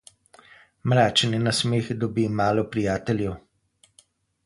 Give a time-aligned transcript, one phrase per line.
[0.93, 3.41] Mračni nasmeh dobi malo prijateljev.